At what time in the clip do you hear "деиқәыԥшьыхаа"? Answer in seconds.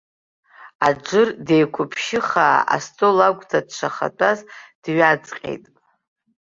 1.47-2.59